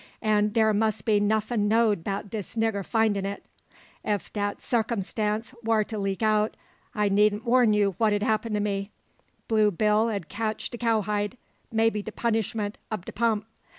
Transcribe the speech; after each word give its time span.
And 0.23 0.51
dar 0.51 0.73
must 0.73 1.05
be 1.05 1.19
nuffin' 1.19 1.67
know'd 1.67 2.03
'bout 2.03 2.31
dis 2.31 2.55
nigga 2.55 2.83
findin' 2.83 3.23
it. 3.23 3.45
Ef 4.03 4.33
dat 4.33 4.57
sakumstance 4.57 5.53
war 5.63 5.83
to 5.83 5.99
leak 5.99 6.23
out, 6.23 6.57
I 6.95 7.07
needn't 7.07 7.45
warn 7.45 7.73
you 7.73 7.93
what 7.99 8.11
'ud 8.11 8.23
happen 8.23 8.55
to 8.55 8.59
me. 8.59 8.89
Blue 9.47 9.69
Bill 9.69 10.07
'ud 10.07 10.27
catch 10.27 10.71
de 10.71 10.79
cowhide, 10.79 11.37
maybe 11.71 12.01
de 12.01 12.11
punishment 12.11 12.79
ob 12.91 13.05
de 13.05 13.11
pump. 13.11 13.45